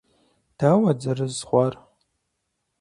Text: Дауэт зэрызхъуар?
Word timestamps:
Дауэт 0.57 0.97
зэрызхъуар? 1.03 1.73